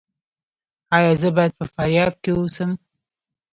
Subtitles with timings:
[0.97, 2.71] ایا زه باید په فاریاب کې اوسم؟